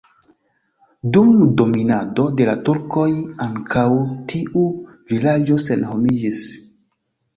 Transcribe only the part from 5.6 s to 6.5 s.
senhomiĝis.